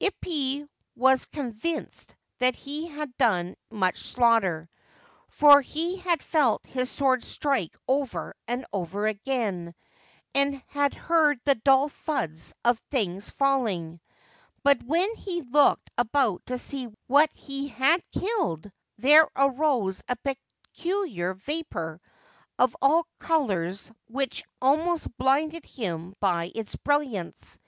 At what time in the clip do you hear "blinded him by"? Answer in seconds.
25.18-26.52